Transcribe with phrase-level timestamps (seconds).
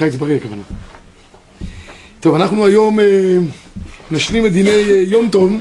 [0.00, 0.62] קיץ בריא הכוונה.
[2.20, 3.04] טוב, אנחנו היום אה,
[4.10, 5.52] נשלים את דיני אה, יום טוב.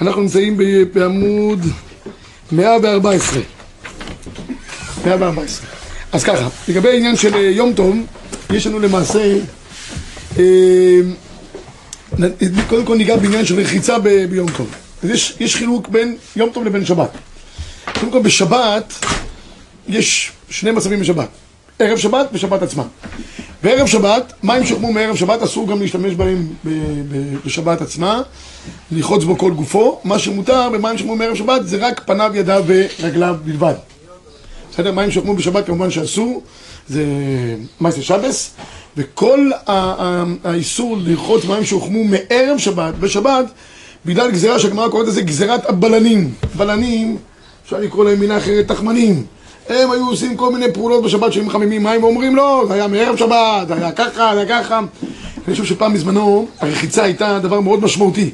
[0.00, 0.56] אנחנו נמצאים
[0.92, 1.60] בעמוד
[2.52, 3.40] 114.
[5.06, 5.66] 114.
[6.12, 7.96] אז ככה, לגבי העניין של אה, יום טוב,
[8.50, 9.38] יש לנו למעשה,
[12.68, 13.98] קודם כל ניגע בעניין של רחיצה
[14.30, 14.74] ביום טוב.
[15.02, 17.10] אז יש, יש חילוק בין יום טוב לבין שבת.
[18.00, 18.94] קודם כל בשבת
[19.88, 21.28] יש שני מצבים בשבת.
[21.80, 22.84] ערב שבת ושבת עצמה.
[23.62, 26.46] בערב שבת, מים שוכמו מערב שבת, אסור גם להשתמש בהם
[27.44, 28.22] בשבת עצמה,
[28.92, 30.00] לרחוץ בו כל גופו.
[30.04, 33.74] מה שמותר במים שוכמו מערב שבת זה רק פניו, ידיו ורגליו בלבד.
[34.72, 34.92] בסדר?
[34.92, 36.42] מים שוכמו בשבת כמובן שאסור,
[36.88, 37.04] זה
[37.80, 38.50] מייסר שבס,
[38.96, 39.50] וכל
[40.44, 43.44] האיסור לרחוץ מים שהוחמו מערב שבת, בשבת,
[44.06, 46.34] בגלל גזירה שהגמרא קוראת לזה גזירת הבלנים.
[46.54, 47.16] בלנים,
[47.64, 49.24] אפשר לקרוא להם מילה אחרת, תחמנים.
[49.74, 53.16] הם היו עושים כל מיני פעולות בשבת שהם מחממים מים ואומרים לא, זה היה מערב
[53.16, 54.80] שבת, זה היה ככה, זה היה ככה.
[55.48, 58.30] אני חושב שפעם בזמנו הרחיצה הייתה דבר מאוד משמעותי.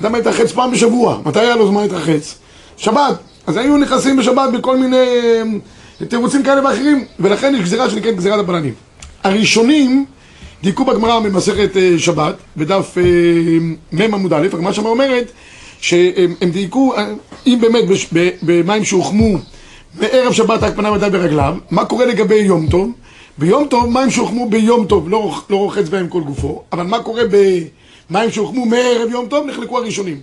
[0.00, 2.34] אדם היה מתרחץ פעם בשבוע, מתי היה לו זמן להתרחץ?
[2.76, 4.96] שבת, אז היינו נכנסים בשבת בכל מיני
[6.00, 8.74] אה, תירוצים כאלה ואחרים ולכן יש גזירה שנקראת גזירת הבלנים
[9.24, 10.04] הראשונים
[10.62, 13.02] דייקו בגמרא במסכת אה, שבת, בדף אה,
[13.92, 15.30] מ' עמוד א', הגמרא שם אומרת
[15.80, 16.94] שהם דייקו,
[17.46, 17.84] אם באמת
[18.42, 19.38] במים שהוחמו
[19.98, 22.90] בערב שבת רק פניו ידיו ברגליו, מה קורה לגבי יום טוב?
[23.38, 27.22] ביום טוב מים שהוחמו ביום טוב, לא, לא רוחץ בהם כל גופו, אבל מה קורה
[28.10, 29.46] במים שהוחמו מערב יום טוב?
[29.46, 30.20] נחלקו הראשונים.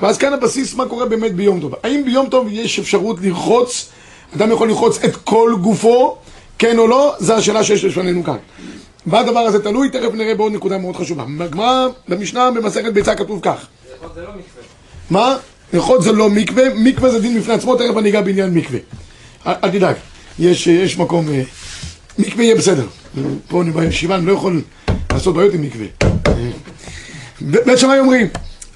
[0.00, 1.74] ואז כאן הבסיס, מה קורה באמת ביום טוב?
[1.82, 3.88] האם ביום טוב יש אפשרות לרחוץ,
[4.36, 6.16] אדם יכול לרחוץ את כל גופו,
[6.58, 7.14] כן או לא?
[7.18, 8.36] זו השאלה שיש לפנינו כאן.
[9.06, 9.88] מה הדבר הזה תלוי?
[9.88, 11.24] תכף נראה בעוד נקודה מאוד חשובה.
[11.38, 13.66] בגמרא, במשנה, במסכת ביצה כתוב כך.
[14.14, 14.62] זה לא מקווה.
[15.10, 15.36] מה?
[15.72, 18.78] לרחוץ זה לא מקווה, מקווה זה דין בפני עצמו, תכף אני אגע בעניין מקווה.
[19.46, 19.96] אל תדאג,
[20.38, 21.42] יש, יש מקום, אה,
[22.18, 22.86] מקווה יהיה בסדר.
[23.48, 24.62] פה אני בישיבה, אני לא יכול
[25.12, 25.86] לעשות בעיות עם מקווה.
[27.40, 28.28] בית שמאי אומרים,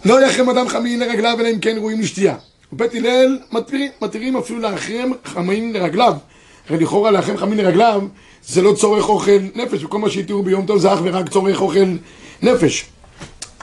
[0.04, 2.34] לא יחרם אדם חמין לרגליו אלא אם כן ראויים לשתייה.
[2.72, 3.38] בית הלל
[4.02, 6.14] מתירים, אפילו להחרם חמין לרגליו.
[6.68, 8.02] הרי לכאורה להחרם חמין לרגליו
[8.46, 11.96] זה לא צורך אוכל נפש, וכל מה שהתירו ביום טוב זה אך ורק צורך אוכל
[12.42, 12.84] נפש.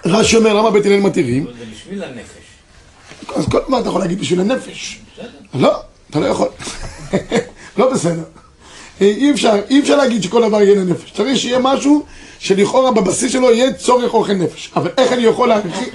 [0.06, 1.46] רש"י אומר, למה בית הלל מתירים?
[1.46, 2.38] זה בשביל הנפש.
[3.36, 5.00] אז כל דבר אתה יכול להגיד בשביל הנפש.
[5.54, 6.48] לא, אתה לא יכול.
[7.78, 8.24] לא בסדר.
[9.02, 11.12] אי אפשר, אי אפשר להגיד שכל דבר יהיה לנפש.
[11.12, 12.04] צריך שיהיה משהו
[12.40, 14.72] שלכאורה בבסיס שלו יהיה צורך אוכל נפש.
[14.76, 15.90] אבל איך אני יכול להרחיב?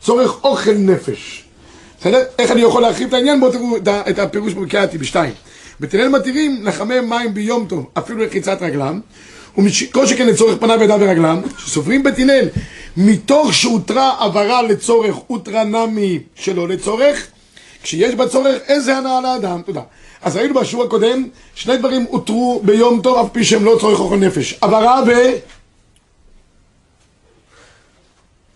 [0.00, 1.44] צורך אוכל נפש.
[2.00, 2.22] בסדר?
[2.38, 3.40] איך אני יכול להרחיב את העניין?
[3.40, 3.76] בואו תראו
[4.10, 5.32] את הפירוש בקריאתי בשתיים.
[5.80, 9.00] בתלל מתירים לחמם מים ביום טוב, אפילו לחיצת רגלם,
[9.58, 12.48] וכל שכן לצורך פניו ידיו ורגלם, שסופרים בית הלל,
[12.96, 17.26] מתוך שהותרה עברה לצורך, הותרה נמי שלא לצורך,
[17.82, 19.62] כשיש בה צורך, איזה הנאה לאדם.
[19.66, 19.80] תודה.
[20.22, 24.16] אז ראינו בשיעור הקודם, שני דברים הותרו ביום טוב, אף פי שהם לא צורך אוכל
[24.16, 24.58] נפש.
[24.60, 25.10] עברה ו...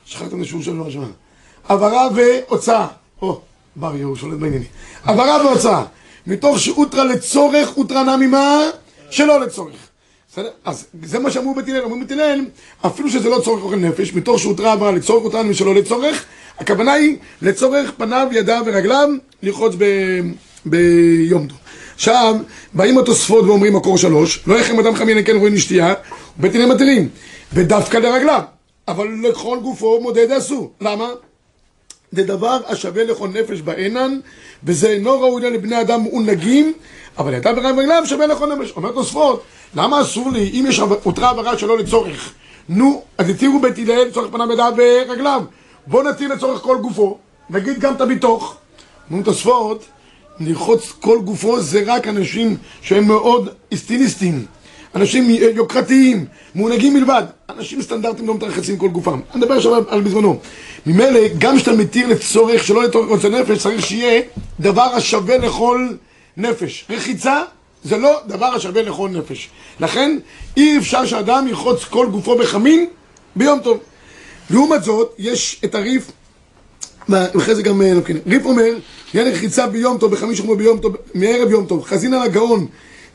[0.05, 1.07] שכחתם לשיעור שלנו השנה.
[1.69, 2.87] עברה והוצאה.
[3.23, 3.41] או,
[3.77, 4.65] בר יהוא שולט בענייני.
[5.05, 5.85] עברה והוצאה.
[6.27, 8.61] מתוך שהותרה לצורך, הותרה נע ממה?
[9.11, 9.77] שלא לצורך.
[10.33, 10.51] בסדר?
[10.65, 12.45] אז זה מה שאמרו בית הלל, אמרו בית הלל,
[12.87, 16.25] אפילו שזה לא צורך אוכל נפש, מתוך שהותרה עברה לצורך, הותרה משלא לצורך,
[16.59, 19.09] הכוונה היא לצורך פניו, ידיו ורגליו,
[19.43, 19.85] לרחוץ ב...
[20.67, 21.59] ביום טוב.
[21.95, 22.37] עכשיו,
[22.73, 25.95] באים התוספות ואומרים מקור שלוש, לא יכם אדם חמין כן רואים לשתייה,
[26.43, 27.09] הלל מתירים,
[27.53, 28.41] ודווקא לרגליו,
[28.89, 30.71] אבל לכל גופו מודד עשו.
[30.81, 31.09] למה?
[32.13, 34.19] זה דבר השווה לכל נפש בעינן,
[34.65, 36.73] וזה אינו ראוי לבני אדם מעונגים,
[37.19, 38.73] אבל ידע ברעב רגליו שווה לכל נפש.
[38.77, 39.43] אומר תוספות,
[39.75, 42.33] למה אסור לי, אם יש אותרה עברה שלא לצורך,
[42.69, 45.43] נו, אז התירו בית הלל לצורך פניו ידיו ורגליו.
[45.87, 47.19] בוא נטיל לצורך כל גופו,
[47.51, 48.57] נגיד גם את הביטוך.
[49.07, 49.85] אומרים תוספות,
[50.41, 54.47] לרחוץ כל גופו זה רק אנשים שהם מאוד אסטיניסטים.
[54.95, 57.23] אנשים יוקרתיים, מעונגים מלבד.
[57.49, 59.21] אנשים סטנדרטים לא מתרחצים כל גופם.
[59.33, 60.39] אני מדבר עכשיו על בזמנו.
[60.87, 64.23] ממילא, גם כשאתה מתיר לצורך שלא לצורך רוצה נפש, צריך שיהיה
[64.61, 65.89] דבר השווה לכל
[66.37, 66.85] נפש.
[66.91, 67.43] רחיצה
[67.85, 69.49] זה לא דבר השווה לכל נפש.
[69.81, 70.19] לכן,
[70.57, 72.87] אי אפשר שאדם ירחוץ כל גופו בחמין
[73.37, 73.79] ביום טוב.
[74.51, 76.11] לעומת זאת, יש את הריף,
[77.09, 78.19] ואחרי זה גם נוקין.
[78.27, 78.71] ריף אומר,
[79.15, 81.85] יהיה רחיצה ביום טוב, בחמיש שחמו ביום טוב, מערב יום טוב.
[81.85, 82.67] חזין על הגאון.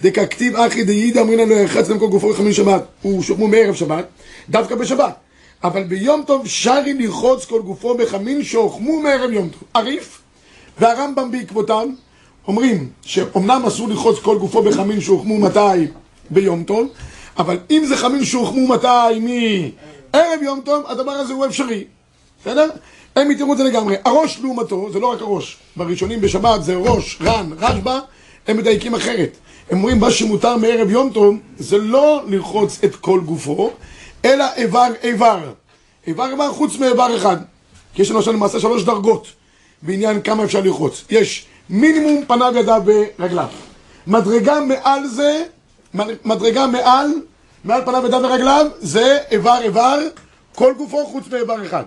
[0.01, 4.05] דככתיב אחי דיידא אמרינן לא ירחץ כל גופו בחמין שבת, הוא שוכמו מערב שבת,
[4.49, 5.13] דווקא בשבת.
[5.63, 9.63] אבל ביום טוב שרי לרחוץ כל גופו בחמין שהוחמו מערב יום טוב.
[9.73, 10.21] הריף
[10.79, 11.87] והרמב"ם בעקבותיו
[12.47, 15.87] אומרים שאומנם אסור לרחוץ כל גופו בחמין שהוחמו מתי?
[16.29, 16.87] ביום טוב,
[17.37, 19.19] אבל אם זה חמין שהוחמו מתי?
[19.19, 21.83] מערב יום טוב, הדבר הזה הוא אפשרי.
[22.41, 22.69] בסדר?
[23.15, 23.95] הם יתראו את זה לגמרי.
[24.05, 25.57] הראש לעומתו, זה לא רק הראש.
[25.75, 27.99] בראשונים בשבת זה ראש, רן, רשב"א,
[28.47, 29.37] הם מדייקים אחרת.
[29.69, 33.71] הם אומרים מה שמותר מערב יום טוב זה לא לרחוץ את כל גופו,
[34.25, 35.39] אלא איבר איבר.
[36.07, 37.37] איבר איבר חוץ מאיבר אחד.
[37.93, 39.27] כי יש לנו עכשיו למעשה שלוש דרגות
[39.81, 41.05] בעניין כמה אפשר לרחוץ.
[41.09, 43.47] יש מינימום פניו, ידיו ורגליו.
[44.07, 45.43] מדרגה מעל זה,
[46.25, 47.07] מדרגה מעל,
[47.63, 49.99] מעל פניו, ידיו ורגליו, זה איבר איבר,
[50.55, 51.83] כל גופו חוץ מאיבר אחד.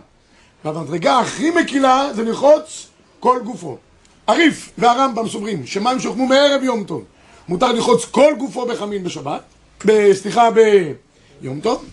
[0.64, 2.86] והמדרגה הכי מקילה זה לרחוץ
[3.20, 3.76] כל גופו.
[4.26, 7.04] הריף והרמב"ם סוברים שמים שוכמו מערב יום טוב.
[7.48, 9.40] מותר לרחוץ כל גופו בחמין בשבת,
[10.12, 10.48] סליחה
[11.40, 11.84] ביום טוב.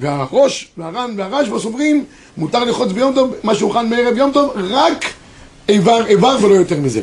[0.00, 2.04] והראש והר"ן והרשב"א סוברים
[2.36, 5.04] מותר לרחוץ ביום טוב מה שהוכן מערב יום טוב רק
[5.68, 7.02] איבר איבר ולא יותר מזה.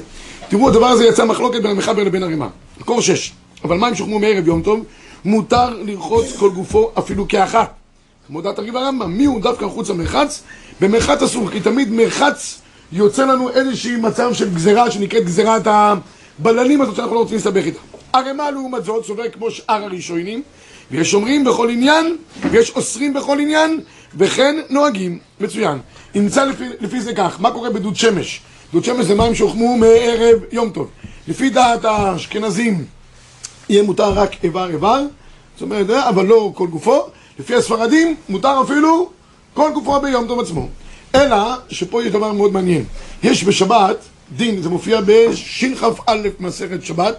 [0.50, 2.48] תראו הדבר הזה יצא מחלוקת בין המחבר לבין הרימה
[2.81, 3.33] מקור שש
[3.63, 4.80] אבל מים שוכמו מערב יום טוב
[5.25, 7.74] מותר לרחוץ כל גופו אפילו כאחת.
[8.28, 10.44] כמו דעת הריב הרמב"ם מי הוא דווקא חוץ המרחץ?
[10.81, 12.62] במרחץ אסור כי תמיד מרחץ
[12.92, 17.80] יוצא לנו איזשהי מצב של גזירה שנקראת גזירת הבללים הזאת שאנחנו לא רוצים להסתבך איתה.
[18.13, 20.42] ערימה לעומת זאת סובר כמו שאר הראשונים
[20.92, 22.18] ויש שומרים בכל עניין
[22.51, 23.80] ויש אוסרים בכל עניין
[24.18, 25.19] וכן נוהגים.
[25.39, 25.77] מצוין.
[26.16, 28.42] נמצא לפי, לפי זה כך, מה קורה בדוד שמש?
[28.74, 30.89] דוד שמש זה מים שהוחמו מערב יום טוב.
[31.28, 32.86] לפי דעת האשכנזים
[33.69, 35.01] יהיה מותר רק איבר איבר,
[35.56, 37.07] זאת אומרת, אבל לא כל גופו.
[37.39, 39.10] לפי הספרדים מותר אפילו
[39.56, 40.68] כל גופו ביום טוב עצמו.
[41.16, 41.38] אלא
[41.69, 42.84] שפה יש דבר מאוד מעניין.
[43.24, 43.98] יש בשבת
[44.31, 47.18] דין, זה מופיע בשכ"א מסכת שבת,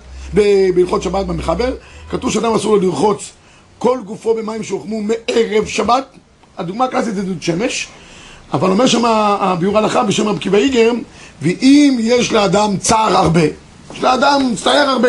[0.75, 1.75] בהלכות שבת במחבר,
[2.11, 3.33] כתוב שאדם אסור לו לרחוץ
[3.79, 6.07] כל גופו במים שהוחמו מערב שבת,
[6.59, 7.89] הדוגמה הקלאסית זה דוד שמש,
[8.53, 10.93] אבל אומר שם הביאור הלכה בשם רב קיבא איגר,
[11.43, 13.45] ואם יש לאדם צער הרבה,
[13.95, 15.09] יש לאדם מצטער הרבה,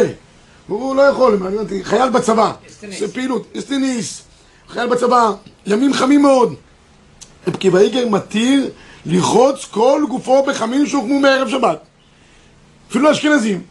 [0.69, 1.39] והוא לא יכול,
[1.83, 2.51] חייל בצבא,
[2.99, 4.21] זה פעילות, אסטיניס,
[4.69, 5.31] חייל בצבא,
[5.65, 6.55] ימים חמים מאוד,
[7.55, 8.69] קיבא איגר מתיר
[9.05, 11.79] לרחוץ כל גופו בחמים שהוחמו מערב שבת.
[12.89, 13.61] אפילו לאשכנזים.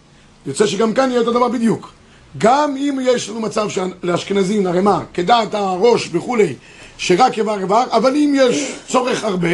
[0.47, 1.93] יוצא שגם כאן יהיה אותו דבר בדיוק.
[2.39, 3.69] גם אם יש לנו מצב
[4.03, 6.55] לאשכנזים, ערימה, כדעת הראש וכולי,
[6.99, 9.49] שרק איבר איבר, אבל אם יש צורך הרבה,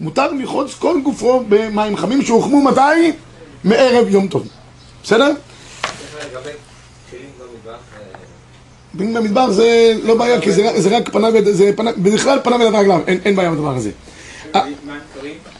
[0.00, 3.12] מותר לרחוץ כל גופו במים חמים שהוחמו מתי?
[3.64, 4.48] מערב יום טוב.
[5.02, 5.32] בסדר?
[8.98, 13.36] כלים במטבח זה לא בעיה, כי זה רק פניו, זה בכלל פניו יד רגליו, אין
[13.36, 13.90] בעיה בדבר הזה.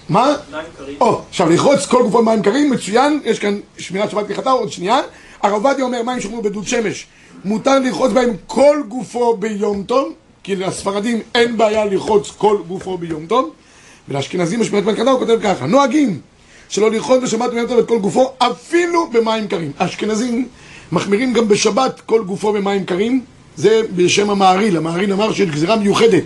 [0.08, 0.36] מה?
[0.50, 0.96] מים קרים.
[1.00, 5.00] או, עכשיו לרחוץ כל גופו מים קרים, מצוין, יש כאן שמירת שבת כחתה, עוד שנייה.
[5.42, 7.06] הרב עובדיה אומר מים שומרו בדוד שמש,
[7.44, 13.26] מותר לרחוץ בהם כל גופו ביום טוב, כי לספרדים אין בעיה לרחוץ כל גופו ביום
[13.26, 13.50] טוב,
[14.08, 16.20] ולאשכנזים בשמירת שבת כחתה הוא כותב ככה, נוהגים
[16.68, 19.72] שלא לרחוץ בשבת ביום טוב את כל גופו, אפילו במים קרים.
[19.78, 20.48] האשכנזים
[20.92, 23.24] מחמירים גם בשבת כל גופו במים קרים,
[23.56, 26.22] זה בשם המעריל, המעריל אמר שיש גזירה מיוחדת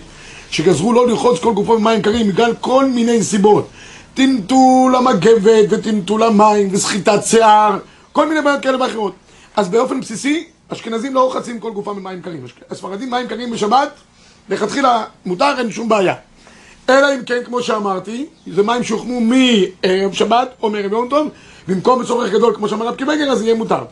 [0.51, 3.67] שגזרו לא לרחוץ כל גופו במים קרים בגלל כל מיני סיבות.
[4.13, 7.77] טינטול המגבת וטינטול המים וסחיטת שיער
[8.11, 9.13] כל מיני בעיות כאלה ואחרות.
[9.55, 12.45] אז באופן בסיסי אשכנזים לא רוחצים כל גופם במים קרים.
[12.69, 13.89] הספרדים מים קרים בשבת
[14.49, 16.13] לכתחילה מותר אין שום בעיה.
[16.89, 21.27] אלא אם כן כמו שאמרתי זה מים שהוחמו מערב שבת או מערב יום טוב
[21.67, 23.83] במקום בצורך גדול כמו שאמר רב קיבגר אז יהיה מותר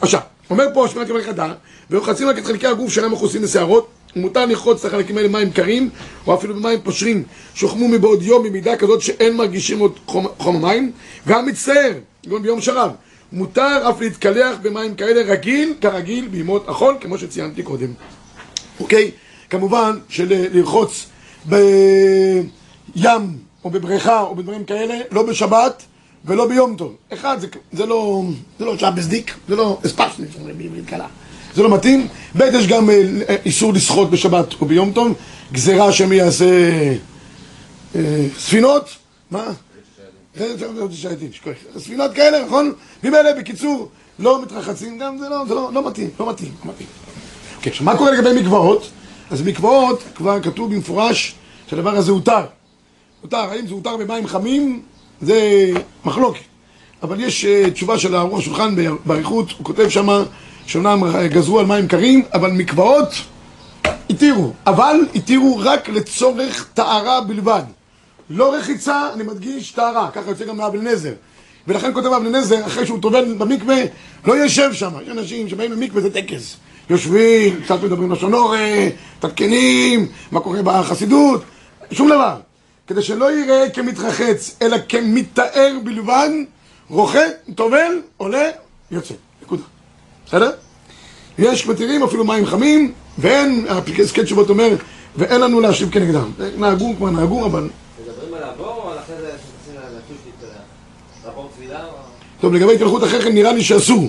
[0.00, 1.52] עכשיו אומר פה שמירת קבל חדה
[1.90, 5.90] ורוחצים רק את חלקי הגוף שאינם מכוסים לשערות ומותר לרחוץ את החלקים האלה מים קרים,
[6.26, 7.24] או אפילו במים פושרים,
[7.54, 10.92] שוחמו מבעוד יום במידה כזאת שאין מרגישים עוד חום, המים,
[11.28, 11.92] גם מצטער,
[12.28, 12.90] גם ביום שרב.
[13.32, 17.88] מותר אף להתקלח במים כאלה רגיל, כרגיל, בימות החול, כמו שציינתי קודם.
[18.80, 19.10] אוקיי?
[19.50, 21.06] כמובן שלרחוץ
[21.46, 22.48] בים
[23.64, 25.82] או בבריכה או בדברים כאלה, לא בשבת
[26.24, 26.94] ולא ביום טוב.
[27.12, 28.22] אחד, זה, זה לא,
[28.58, 31.06] זה לא שעה בסדיק, זה לא אספשניק, שאומרים בעברית קלה.
[31.54, 32.08] זה לא מתאים.
[32.36, 35.14] ב' יש גם אה, איסור לשחות בשבת או ביום טוב,
[35.52, 36.70] גזירה שמי יעשה
[37.96, 38.90] אה, ספינות,
[39.30, 39.44] מה?
[41.78, 42.72] ספינות כאלה, נכון?
[43.04, 46.88] ממילא בקיצור לא מתרחצים, גם זה לא, זה לא, לא מתאים, לא מתאים, לא מתאים.
[47.56, 48.90] אוקיי, עכשיו מה קורה לגבי מקוואות?
[49.30, 51.34] אז מקוואות כבר כתוב במפורש
[51.66, 52.44] שהדבר הזה הותר.
[53.20, 54.82] הותר, האם זה הותר במים חמים?
[55.20, 55.70] זה
[56.04, 56.40] מחלוקת.
[57.02, 60.22] אבל יש uh, תשובה של הראש השולחן באריכות, הוא כותב שמה
[60.66, 63.08] שאומנם גזרו על מים קרים, אבל מקוואות
[64.10, 67.62] התירו, אבל התירו רק לצורך טהרה בלבד.
[68.30, 71.12] לא רחיצה, אני מדגיש, טהרה, ככה יוצא גם מאבן נזר.
[71.68, 73.76] ולכן כותב אבן נזר, אחרי שהוא טובל במקווה,
[74.26, 74.90] לא יושב שם.
[75.02, 76.56] יש אנשים שבאים למקווה זה טקס.
[76.90, 78.88] יושבים, קצת מדברים לשון אורה,
[79.20, 81.42] תתקנים, מה קורה בחסידות,
[81.92, 82.36] שום דבר.
[82.88, 86.28] כדי שלא ייראה כמתרחץ, אלא כמתאר בלבד,
[86.90, 87.22] רוחה,
[87.54, 88.50] טובל, עולה,
[88.90, 89.14] יוצא.
[89.42, 89.62] נקודה.
[90.26, 90.50] בסדר?
[91.38, 94.68] יש מתירים אפילו מים חמים, ואין, הפסקי תשובות אומר,
[95.16, 96.30] ואין לנו להשיב כנגדם.
[96.56, 97.70] נהגו כבר נהגו, אבל...
[98.06, 100.50] מדברים על הבור, או אחרי זה שנכנסים לטוש?
[101.26, 101.84] לבור טבילה?
[102.40, 104.08] טוב, לגבי התקלחות אחרי כן נראה לי שאסור.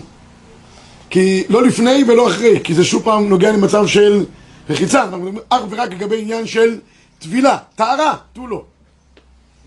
[1.09, 4.25] כי לא לפני ולא אחרי, כי זה שוב פעם נוגע למצב של
[4.69, 6.79] רחיצה, אנחנו מדברים אך ורק לגבי עניין של
[7.19, 8.63] טבילה, טהרה, תו לו.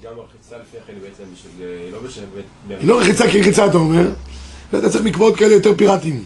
[0.04, 0.56] גם הרחיצה
[0.87, 1.68] כן בעצם בשביל...
[1.68, 2.25] אה, לא בשביל...
[2.80, 4.11] היא לא רחיצה כרחיצה, אתה אומר,
[4.73, 6.25] ואתה צריך מקוואות כאלה יותר פיראטיים.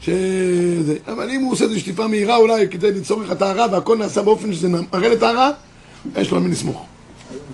[0.00, 0.96] שזה...
[1.06, 4.68] אבל אם הוא עושה איזו שטיפה מהירה אולי כדי לצורך הטהרה והכל נעשה באופן שזה
[4.68, 5.50] מראה לטהרה,
[6.16, 6.84] יש לו על מי לסמוך.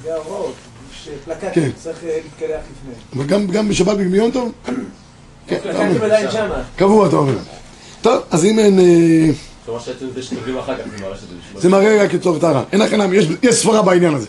[0.03, 0.55] זה ההוראות,
[1.05, 1.13] כן.
[1.25, 2.95] שפלקטים, צריך אה, להתקלח לפני.
[3.17, 4.53] אבל גם, גם בשבת ביום טוב?
[5.47, 6.05] כן, אתה פלקטים אומר.
[6.05, 6.63] עדיין שמה.
[6.77, 7.39] קבוע אתה אומר.
[8.03, 8.79] טוב, אז אם אין...
[8.79, 9.31] אה,
[11.57, 12.65] זה מראה רק לצורך טהרה.
[12.73, 13.13] אין לכם
[13.43, 14.27] יש סברה בעניין הזה.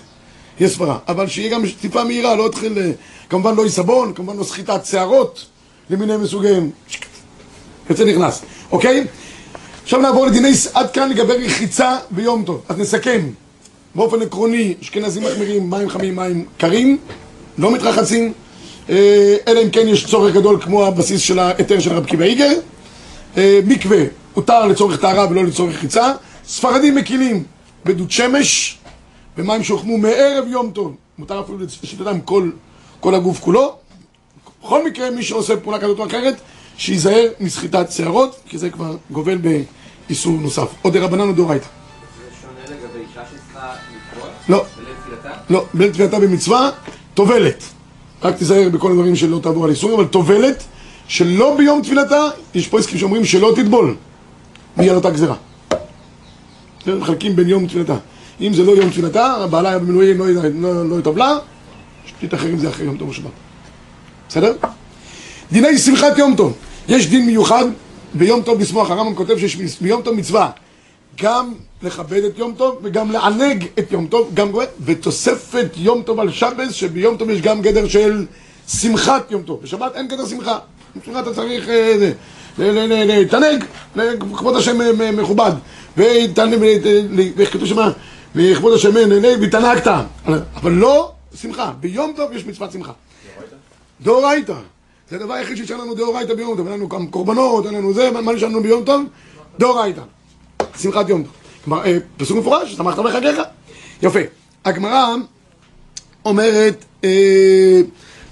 [0.60, 0.98] יש סברה.
[1.08, 2.78] אבל שיהיה גם טיפה מהירה, לא יתחיל...
[2.78, 2.92] אה,
[3.30, 5.46] כמובן לא עיסבון, כמובן לא סחיטת שערות
[5.90, 6.70] למיני מסוגיהם.
[7.90, 9.06] יוצא נכנס, אוקיי?
[9.84, 10.52] עכשיו נעבור לדיני...
[10.74, 12.62] עד כאן לגבי רחיצה ביום טוב.
[12.70, 13.30] אז נסכם.
[13.96, 16.98] באופן עקרוני, אשכנזים מחמירים מים חמים, מים קרים,
[17.58, 18.34] לא מתרחצים,
[18.90, 22.52] אה, אלא אם כן יש צורך גדול כמו הבסיס של ההיתר של רב קיבא איגר.
[23.38, 26.12] אה, מקווה הותר לצורך טהרה ולא לצורך רחיצה.
[26.48, 27.44] ספרדים מקילים
[27.86, 28.79] בדוד שמש,
[29.38, 30.96] במים שהוחמו מערב יום טוב.
[31.18, 32.52] מותר אפילו לשיטתם כל,
[33.00, 33.76] כל הגוף כולו.
[34.64, 36.36] בכל מקרה, מי שעושה פעולה כזאת או אחרת,
[36.78, 39.38] שייזהר מסחיטת שערות, כי זה כבר גובל
[40.08, 40.68] באיסור נוסף.
[40.84, 41.66] או דרבנן או דאורייתא.
[41.66, 43.74] זה שונה לגבי אישה שצריכה
[44.14, 44.30] לקרוא?
[44.50, 44.64] לא.
[44.78, 45.38] בליל תפילתה?
[45.50, 46.70] לא, בין תפילתה במצווה,
[47.14, 47.64] טובלת.
[48.24, 50.64] רק תיזהר בכל הדברים שלא תעבור על איסורים, אבל טובלת,
[51.08, 52.22] שלא ביום תפילתה,
[52.56, 53.96] יש פה עסקים שאומרים שלא תטבול.
[54.78, 55.36] מי על אותה גזירה.
[56.88, 57.96] מחלקים בין יום תפילתה.
[58.42, 61.38] אם זה לא יום תפילתה, בעלה היה במילואים, לא, לא, לא טבלה,
[62.06, 63.32] שתתאחר עם זה אחרי יום טוב או שבת.
[64.30, 64.54] בסדר?
[65.52, 66.54] דיני שמחת יום טוב.
[66.88, 67.66] יש דין מיוחד
[68.14, 68.92] ביום טוב לשמוח.
[68.92, 70.52] הרמב"ם כותב שיש ביום טוב מצווה
[71.22, 71.54] גם
[71.84, 74.52] לכבד את יום טוב וגם לענג את יום טוב, גם
[74.86, 78.26] ותוספת יום טוב על שבס, שביום טוב יש גם גדר של
[78.68, 79.62] שמחת יום טוב.
[79.64, 80.58] בשבת אין גדר שמחה.
[81.02, 82.12] בשמחה אתה צריך אה,
[83.06, 83.64] להתענג,
[84.38, 85.52] כבוד השם אה, מכובד.
[85.98, 86.58] והתענג,
[87.36, 87.92] ואיך כתוב שמה?
[88.40, 89.88] וכבוד השם נהנה והתענגת.
[90.56, 91.72] אבל לא שמחה.
[91.80, 92.92] ביום טוב יש מצוות שמחה.
[94.04, 94.54] דאורייתא.
[95.10, 96.68] זה הדבר היחיד שישאר לנו דאורייתא ביום טוב.
[96.68, 99.04] אין לנו גם קורבנות, אין לנו זה, מה- נשאר לנו ביום טוב?
[99.60, 100.02] דאורייתא.
[100.80, 101.32] שמחת יום טוב.
[101.66, 103.42] כלומר, אה, פסוק מפורש, שמחת בחגיך.
[104.02, 104.20] יפה.
[104.66, 105.16] הגמרא
[106.26, 107.82] אומרת, אה,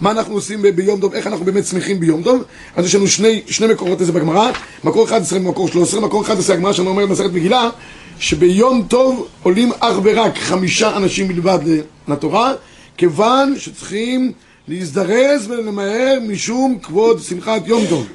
[0.01, 2.43] מה אנחנו עושים ביום טוב, איך אנחנו באמת שמחים ביום טוב.
[2.75, 4.51] אז יש לנו שני, מקורות לזה בגמרא,
[4.83, 6.01] מקור 11 ומקור 13.
[6.01, 7.69] מקור 11 הגמרא שלנו אומרת במסכת מגילה,
[8.19, 11.59] שביום טוב עולים אך ורק חמישה אנשים בלבד
[12.07, 12.53] לתורה,
[12.97, 14.31] כיוון שצריכים
[14.67, 18.07] להזדרז ולמהר משום כבוד שמחת יום טוב.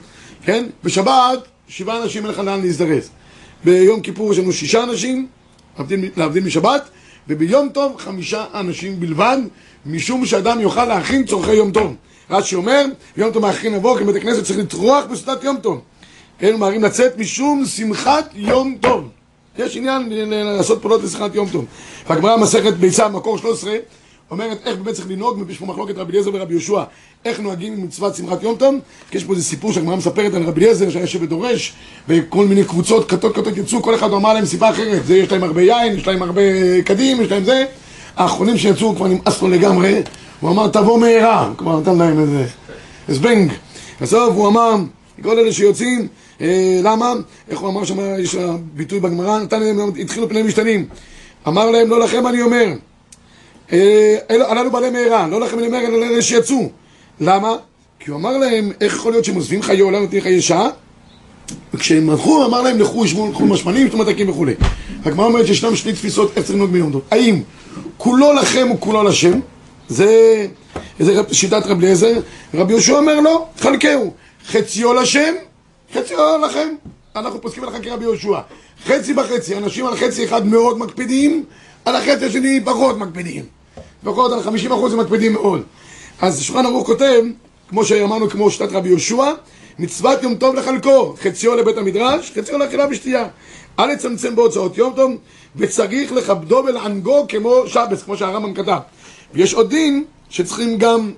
[0.45, 0.65] כן?
[0.85, 3.11] בשבת, שבעה אנשים אין לך לאן להזדרז.
[3.65, 5.27] ביום כיפור יש לנו שישה אנשים,
[6.17, 6.83] להבדיל, משבת,
[7.29, 9.39] וביום טוב חמישה אנשים בלבד,
[9.87, 11.95] משום שאדם יוכל להכין צורכי יום טוב.
[12.31, 12.85] רש"י אומר,
[13.17, 15.81] יום טוב מאחרים לבוא, כי בית הכנסת צריך לטרוח בסעודת יום טוב.
[16.41, 19.09] אין ממהרים לצאת משום שמחת יום טוב.
[19.59, 21.65] יש עניין לעשות פעולות לשמחת יום טוב.
[22.09, 23.73] והגמרא מסכת ביצה, מקור 13,
[24.31, 26.83] אומרת איך באמת צריך לנהוג, יש פה מחלוקת רבי אליעזר ורבי יהושע,
[27.25, 28.75] איך נוהגים עם מצוות שמחת יום טוב,
[29.11, 31.73] כי יש פה איזה סיפור שהגמרא מספרת על רבי אליעזר שהיה יושב ודורש,
[32.09, 35.45] וכל מיני קבוצות כתות כתות יצאו, כל אחד אמר להם סיבה אחרת, זה יש להם
[35.45, 36.43] הרבה יין, יש להם הרבה
[36.85, 37.65] קדים, יש להם זה,
[38.17, 40.03] האחרונים שיצאו כבר נמאס לו לגמרי,
[40.41, 42.47] הוא אמר תבוא מהרה, כלומר נתן להם איזה
[43.09, 43.53] זבנג,
[44.01, 44.75] בסוף הוא אמר,
[45.23, 46.09] כל אלה שיוצאים,
[46.83, 47.13] למה?
[47.51, 48.37] איך הוא אמר שם, יש
[48.75, 50.87] ביטוי בגמרא, נתן להם, התחילו פני משתנים,
[51.49, 52.67] אמר להם לא לכם אני אומר
[53.73, 56.69] אה, הללו בעלי מהרה, לא לכם אני אומר, אלא לאלה שיצאו.
[57.21, 57.57] למה?
[58.01, 60.69] כי הוא אמר להם, איך יכול להיות שהם עוזבים חיי עולם ותהיה חיי שעה?
[61.75, 64.55] וכשהם הלכו, הוא אמר להם, לכו, ישבו, לכו משמנים, שתו מתקים וכולי.
[65.05, 67.03] הגמרא אומרת שישנם שתי תפיסות איך צריך לנהוג ביום טוב.
[67.11, 67.43] האם
[67.97, 69.41] כולו לכם וכולו לשם?
[69.89, 70.47] זה,
[71.01, 72.21] זה רב- שיטת רבי אליעזר.
[72.55, 74.13] רבי יהושע אומר לא, חלקהו.
[74.49, 75.35] חציו לשם,
[75.95, 76.69] חציו לכם.
[77.17, 78.41] אנחנו פוסקים עליך כרבי יהושע.
[78.85, 81.45] חצי בחצי, אנשים על חצי אחד מאוד מקפידים,
[81.85, 83.45] על החצי השני פחות מקפידים.
[84.03, 85.63] לפחות על 50% הם מקפידים מאוד.
[86.21, 87.23] אז שולחן ערוך כותב,
[87.69, 89.33] כמו שאמרנו, כמו שיטת רבי יהושע,
[89.79, 93.29] מצוות יום טוב לחלקו, חציו לבית המדרש, חציו לאכילה ושתייה.
[93.79, 95.13] אל לצמצם בהוצאות יום טוב,
[95.57, 98.79] וצריך לכבדו ולענגו כמו שבס, כמו שהרמב"ם כתב.
[99.35, 101.13] ויש עוד דין שצריכים גם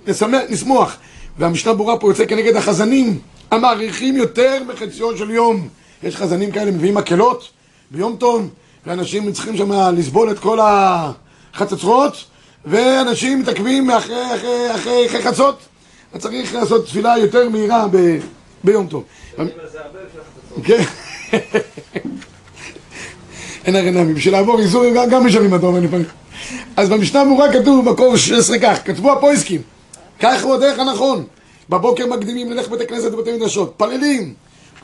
[0.51, 0.97] לשמח.
[1.39, 3.19] והמשנה ברורה פה יוצא כנגד החזנים,
[3.55, 5.69] המעריכים יותר מחציו של יום.
[6.03, 7.51] יש חזנים כאלה, מביאים מקהלות
[7.91, 8.51] ביום טוב,
[8.87, 12.25] ואנשים צריכים שם לסבול את כל החצוצרות,
[12.65, 15.59] ואנשים מתעכבים אחרי, אחרי, אחרי, אחרי חצות.
[16.13, 18.19] אז צריך לעשות תפילה יותר מהירה ב,
[18.65, 19.05] ביום טוב.
[20.65, 20.83] כן.
[23.65, 26.07] אין הרי נמי, בשביל לעבור איסורים גם, משלמים אתה אומר לפעמים.
[26.77, 29.63] אז במשנה ברורה כתוב מקור 16 כך, כתבו הפויסקים,
[30.21, 31.25] כך הוא הדרך הנכון.
[31.69, 34.35] בבוקר מקדימים ללך בית הכנסת ובתי מדרשות, פללים,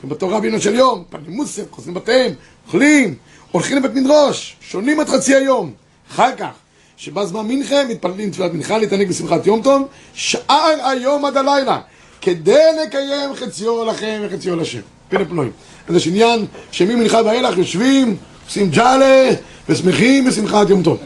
[0.03, 2.31] בתורה בינו של יום, פנים מוסר, חוזרים בתיהם,
[2.67, 3.15] אוכלים,
[3.51, 5.71] הולכים לבית מדרוש, שונים עד חצי היום.
[6.11, 6.49] אחר כך,
[6.97, 11.79] שבא זמן מנחה, מתפללים תפילת מנחה, להתענג בשמחת יום טוב, שאר היום עד הלילה,
[12.21, 14.79] כדי לקיים חציו לכם וחציו לשם.
[15.09, 15.51] פלא פלואים.
[15.87, 19.29] אז יש עניין שממנחה ואילך יושבים, עושים ג'אלה,
[19.69, 20.97] ושמחים בשמחת יום טוב.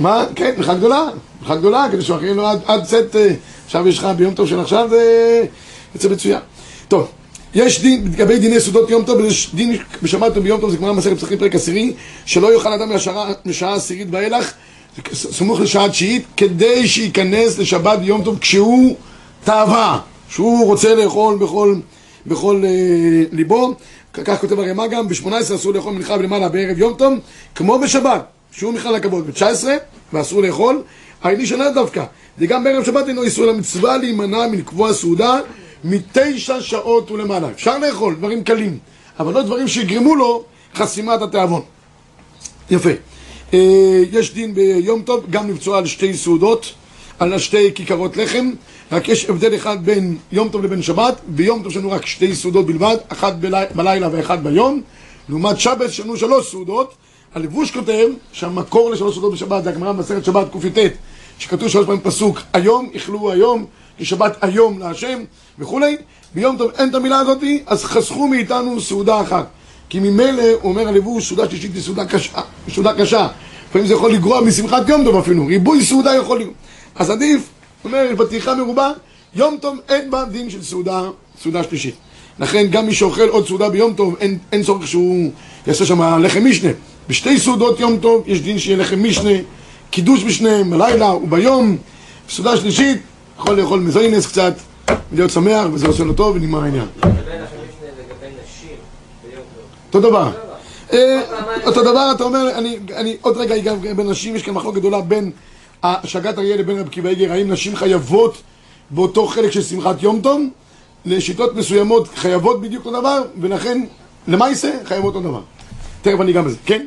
[0.00, 0.24] מה?
[0.34, 1.08] כן, מנחה גדולה,
[1.40, 3.16] מנחה גדולה, כדי שאחרים לו עד, צאת,
[3.64, 5.42] עכשיו יש לך ביום טוב של עכשיו, זה
[5.94, 6.40] יוצא מצוין.
[6.88, 7.08] טוב,
[7.54, 11.16] יש דין, לגבי דיני סעודות יום טוב, יש דין בשבת וביום טוב, זה גמרא מסכת
[11.16, 11.92] פסחים פרק עשירי,
[12.26, 12.92] שלא יאכל אדם
[13.44, 14.52] משעה עשירית ואילך,
[15.12, 18.96] סמוך לשעה תשיעית, כדי שייכנס לשבת ויום טוב כשהוא
[19.44, 21.74] תאווה, שהוא רוצה לאכול בכל,
[22.26, 22.70] בכל אה,
[23.32, 23.74] ליבו.
[24.24, 27.14] כך כותב הרמ"א גם, ב-18 אסור לאכול מנחה ולמעלה בערב יום טוב,
[27.54, 29.66] כמו בשבת, שהוא בכלל הכבוד, ב-19
[30.12, 30.82] ואסור לאכול,
[31.22, 32.04] העילי שנה דווקא,
[32.38, 35.40] וגם בערב שבת אינו איסור למצווה להימנע מלקבוע סעודה
[35.84, 37.50] מתשע שעות ולמעלה.
[37.50, 38.78] אפשר לאכול דברים קלים,
[39.20, 41.62] אבל לא דברים שיגרמו לו חסימת התיאבון.
[42.70, 42.90] יפה.
[43.54, 46.72] אה, יש דין ביום טוב גם לבצוע על שתי סעודות,
[47.18, 48.50] על שתי כיכרות לחם,
[48.92, 52.34] רק יש הבדל אחד בין יום טוב לבין שבת, ביום טוב יש לנו רק שתי
[52.34, 54.80] סעודות בלבד, אחת בלי, בלילה ואחת ביום,
[55.28, 56.94] לעומת שבת יש לנו שלוש סעודות,
[57.34, 60.78] הלבוש כותב שהמקור לשלוש סעודות בשבת זה הגמרא במסכת שבת ק"ט,
[61.38, 63.64] שכתוב שלוש פעמים פסוק, היום איכלו היום,
[63.98, 65.18] כי שבת היום להשם
[65.58, 65.96] וכולי,
[66.34, 69.46] ביום טוב אין את המילה הזאתי, אז חסכו מאיתנו סעודה אחת.
[69.88, 72.40] כי ממילא, הוא אומר הלבוש, סעודה שלישית היא סעודה קשה,
[72.74, 73.28] סעודה קשה.
[73.68, 76.54] לפעמים זה יכול לגרוע משמחת יום טוב אפילו, ריבוי סעודה יכול לגרוע.
[76.94, 77.48] אז עדיף,
[77.84, 78.90] אומר, פתיחה מרובה,
[79.34, 81.02] יום טוב אין בה דין של סעודה,
[81.42, 81.94] סעודה שלישית.
[82.38, 85.30] לכן גם מי שאוכל עוד סעודה ביום טוב, אין, אין צורך שהוא
[85.66, 86.70] יעשה שם לחם משנה.
[87.08, 89.30] בשתי סעודות יום טוב יש דין שיהיה לחם משנה,
[89.94, 91.76] קידוש בשניהם, בלילה וביום.
[92.28, 93.02] סעודה שלישית,
[93.38, 94.54] יכול לאכול מזוינס קצת,
[95.12, 96.86] ולהיות שמח, וזה עושה לו טוב, ונגמר העניין.
[99.86, 100.30] אותו דבר.
[100.92, 101.20] אה,
[101.66, 102.48] אותו דבר, אתה אומר,
[102.94, 105.30] אני, עוד רגע אגע בין נשים, יש כאן מחלוקת גדולה בין
[105.82, 108.42] השגת אריה לבין רב קיבא איגר, האם נשים חייבות
[108.90, 110.42] באותו חלק של שמחת יום טוב,
[111.04, 113.84] לשיטות מסוימות חייבות בדיוק אותו דבר, ולכן,
[114.28, 115.40] למעשה, חייבות אותו דבר.
[116.02, 116.86] תכף אני גם בזה, כן?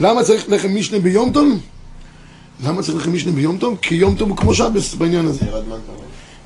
[0.00, 1.48] למה צריך לחם משנה ביום טוב?
[2.64, 3.78] למה צריך לחם משנה ביום טוב?
[3.82, 5.40] כי יום טוב הוא כמו שבס בעניין הזה.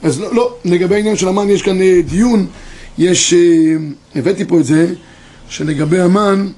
[0.03, 2.47] אז לא, לא, לגבי העניין של המן יש כאן אה, דיון,
[2.99, 3.39] יש, אה,
[4.15, 4.95] הבאתי פה את זה,
[5.49, 6.49] שלגבי המן,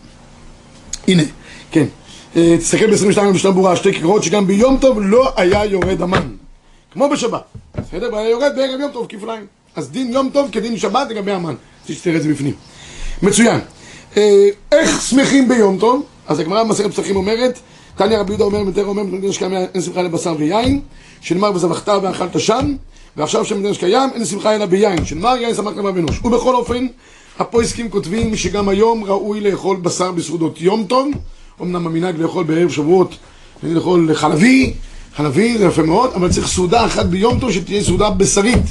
[1.08, 1.22] הנה,
[1.70, 1.84] כן,
[2.36, 6.28] אה, תסתכל ב-22 במשנה ברורה, שתי כיכרות שגם ביום טוב לא היה יורד המן,
[6.92, 7.42] כמו בשבת,
[7.74, 8.08] בסדר?
[8.12, 11.98] והיה יורד בערב יום טוב כפליים, אז דין יום טוב כדין שבת לגבי המן, רציתי
[11.98, 12.54] שתראה את זה בפנים.
[13.22, 13.60] מצוין.
[14.16, 16.06] אה, איך שמחים ביום טוב?
[16.28, 17.58] אז הגמרא במסכת פסחים אומרת,
[17.96, 20.80] תניא רבי יהודה אומר, מתאר אומר, במקדש קיים אין שמחה אלא בשר ויין,
[21.20, 22.74] שנאמר וזבחת ואכלת שם,
[23.16, 26.20] ועכשיו שבמקדש קיים אין שמחה אלא ביין, שנאמר יין שמחת באנוש.
[26.24, 26.86] ובכל אופן,
[27.38, 31.08] הפויסקים כותבים שגם היום ראוי לאכול בשר בסעודות יום טוב,
[31.62, 33.16] אמנם המנהג לאכול בערב שבועות,
[33.62, 34.74] לאכול חלבי,
[35.16, 38.64] חלבי זה יפה מאוד, אבל צריך סעודה אחת ביום טוב שתהיה סעודה בשרית,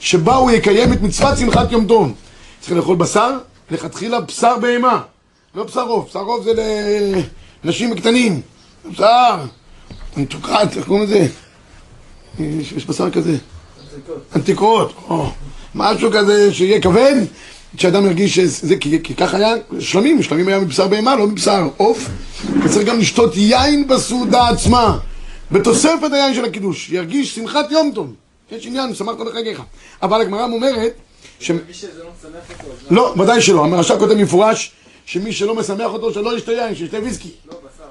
[0.00, 2.12] שבה הוא יקיים את מצוות שמחת יום טוב.
[2.60, 3.30] צריך לאכול בשר,
[3.70, 5.00] לכתחילה בשר בהמה,
[5.56, 6.52] לא בשר עוף, בשר עוף זה
[7.64, 8.40] לנשים קטנים,
[8.92, 9.36] בשר,
[10.16, 11.26] מתוקעת, איך קוראים לזה?
[12.38, 13.36] יש, בשר כזה,
[14.36, 15.30] אנטיקות, או,
[15.74, 17.14] משהו כזה שיהיה כבד,
[17.76, 22.08] שאדם ירגיש שזה, כי, כי ככה היה שלמים, שלמים היה מבשר בהמה, לא מבשר עוף,
[22.64, 24.98] וצריך גם לשתות יין בסעודה עצמה,
[25.52, 28.14] בתוספת היין של הקידוש, ירגיש שמחת יום טוב,
[28.52, 29.62] יש עניין, שמחת בחגיך,
[30.02, 30.92] אבל הגמרא אומרת,
[31.40, 31.50] ש...
[31.50, 31.58] לא
[32.90, 33.64] לא, ודאי שלא.
[33.64, 34.72] המרשע כותב במפורש
[35.06, 37.30] שמי שלא משמח אותו, שלא ישתה יין, שישתה ויסקי.
[37.48, 37.84] לא, בשר.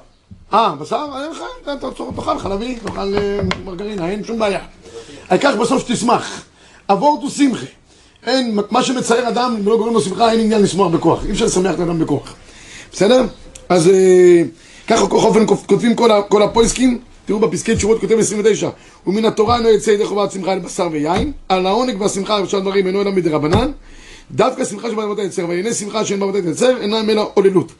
[0.52, 1.06] אה, בשר?
[1.22, 4.60] אין לך, אתה תאכל חלבי, תאכל אה, מרגרינה, אין שום בעיה.
[5.28, 6.42] העיקר בסוף שתשמח.
[6.88, 7.66] אבורטו שמחה.
[8.26, 11.24] אין, מה שמצער אדם ולא גורם לו שמחה, אין עניין לשמוח בכוח.
[11.24, 12.34] אי אפשר לשמח את האדם בכוח.
[12.92, 13.22] בסדר?
[13.68, 14.42] אז אה,
[14.86, 17.00] ככה בכל אופן כותבים כל כל הפויסקים.
[17.26, 18.68] תראו בפסקי תשובות כותב 29
[19.06, 23.02] ומן התורה אינו יצא ידי חובת שמחה לבשר ויין על העונג והשמחה ושאר דברים אינו
[23.02, 23.70] אלא מדרבנן
[24.30, 27.72] דווקא שמחה שבעבודת היצר וענייני שמחה שאין בעבודת היצר אינם אלא עוללות.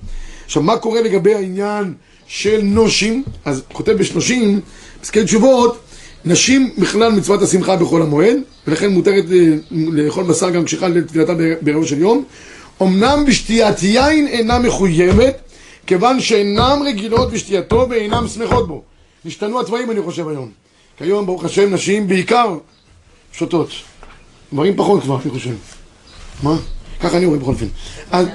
[0.44, 1.94] עכשיו מה קורה לגבי העניין
[2.26, 3.24] של נושים?
[3.44, 4.60] אז כותב בשלושים
[5.00, 5.78] פסקי תשובות
[6.24, 11.84] נשים בכלל מצוות השמחה בחול המועד ולכן מותרת ל- לאכול בשר גם כשחל לתפילתה בערב
[11.84, 12.24] של יום.
[12.82, 15.36] אמנם בשתיית יין אינה מחויבת
[15.86, 18.82] כיוון שאינם רגילות בשתייתו ואינם שמחות בו.
[19.26, 20.50] השתנו הצבעים אני חושב היום.
[20.98, 22.58] כי היום ברוך השם נשים בעיקר
[23.32, 23.68] שותות.
[24.52, 25.50] גברים פחות כבר אני חושב
[26.42, 26.56] מה?
[27.00, 27.66] ככה אני רואה בכל אופן.
[28.10, 28.26] אז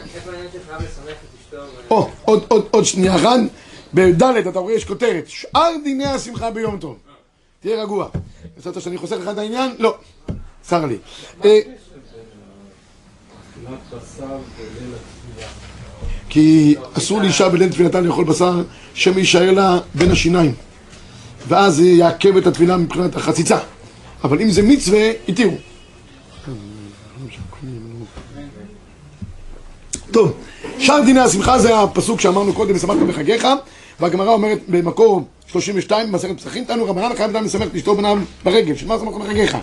[1.89, 3.39] או, עוד, עוד, עוד שנייה אחת
[3.93, 6.97] בד' אתה רואה יש כותרת שאר דיני השמחה ביום טוב
[7.59, 8.07] תהיה רגוע.
[8.57, 9.71] יצאת שאני חוסך לך את העניין?
[9.79, 9.95] לא.
[10.61, 10.97] צר לי.
[11.45, 11.59] אה,
[13.59, 13.77] התפילה.
[16.29, 20.53] כי אסור לאישה בליל תפילתה לאכול בשר שמא יישאר לה בין השיניים.
[21.47, 23.59] ואז זה יעכב את התפילה מבחינת החציצה.
[24.23, 25.57] אבל אם זה מצווה, התירו
[30.11, 30.31] טוב,
[30.77, 33.47] שאר דיני השמחה זה הפסוק שאמרנו קודם, ושמחת בחגיך
[33.99, 38.75] והגמרא אומרת במקור 32 במסכת פסחים, תנו רבנן חייב אדם לשמח את אשתו בניו ברגל,
[38.75, 39.57] שמה שמחת בחגיך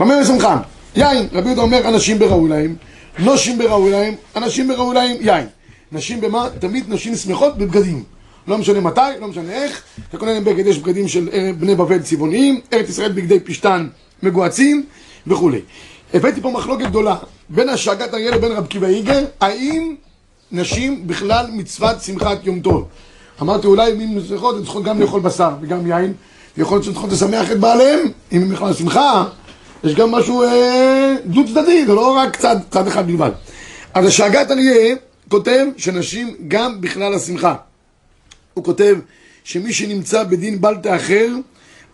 [0.00, 0.60] אומר לשמחה,
[0.96, 2.76] יין, רבי יהודה אומר אנשים בראו להם,
[3.18, 5.46] נושים בראו להם, אנשים בראו להם, יין
[5.92, 6.48] נשים במה?
[6.58, 8.02] תמיד נשים שמחות בבגדים
[8.48, 11.74] לא משנה מתי, לא משנה איך אתה קונה להם בגד, יש בגדים של אה, בני
[11.74, 13.86] בבל צבעוניים ארץ ישראל בגדי פשתן
[14.22, 14.86] מגוהצים
[15.26, 15.60] וכולי
[16.16, 17.16] הבאתי פה מחלוקת גדולה
[17.48, 19.94] בין השאגת אריה לבין רב קיבא איגר האם
[20.52, 22.88] נשים בכלל מצוות שמחת יום טוב?
[23.42, 26.12] אמרתי אולי אם הן שמחות הן צריכות גם לאכול בשר וגם יין
[26.58, 28.00] ויכול להיות שהן צריכות לשמח את בעליהם
[28.32, 29.24] אם הן בכלל שמחה.
[29.84, 33.30] יש גם משהו אה, דו צדדי, זה לא רק צד, צד אחד בלבד.
[33.94, 34.96] אז השאגת אריה
[35.28, 37.54] כותב שנשים גם בכלל השמחה.
[38.54, 38.96] הוא כותב
[39.44, 41.28] שמי שנמצא בדין בלטה אחר,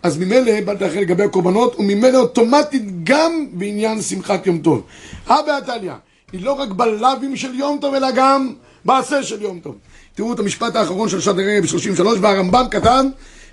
[0.02, 4.82] אז ממילא בלטה אחר לגבי הקורבנות, וממילא אוטומטית גם בעניין שמחת יום טוב.
[5.26, 5.92] הא בהתליא,
[6.32, 8.52] היא לא רק בלאווים של יום טוב, אלא גם
[8.84, 9.74] בעשה של יום טוב.
[10.14, 13.04] תראו את המשפט האחרון של הרגע ב-33, והרמב"ם כתב